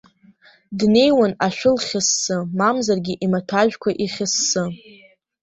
[0.77, 4.63] Днеиуан ашәы лхьыссы, мамзаргьы имаҭәажәқәа ихьыссы.